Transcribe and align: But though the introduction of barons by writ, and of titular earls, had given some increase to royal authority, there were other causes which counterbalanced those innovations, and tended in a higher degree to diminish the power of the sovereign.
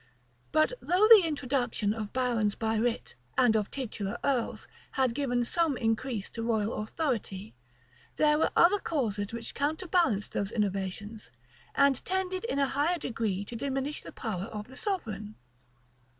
But 0.51 0.73
though 0.81 1.07
the 1.11 1.21
introduction 1.23 1.93
of 1.93 2.11
barons 2.11 2.55
by 2.55 2.75
writ, 2.77 3.13
and 3.37 3.55
of 3.55 3.69
titular 3.69 4.17
earls, 4.23 4.67
had 4.93 5.13
given 5.13 5.43
some 5.43 5.77
increase 5.77 6.27
to 6.31 6.41
royal 6.41 6.73
authority, 6.81 7.53
there 8.15 8.39
were 8.39 8.49
other 8.55 8.79
causes 8.79 9.31
which 9.31 9.53
counterbalanced 9.53 10.31
those 10.31 10.51
innovations, 10.51 11.29
and 11.75 12.03
tended 12.03 12.45
in 12.45 12.57
a 12.57 12.69
higher 12.69 12.97
degree 12.97 13.45
to 13.45 13.55
diminish 13.55 14.01
the 14.01 14.11
power 14.11 14.45
of 14.45 14.69
the 14.69 14.75
sovereign. 14.75 15.35